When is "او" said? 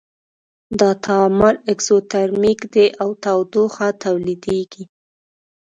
3.01-3.09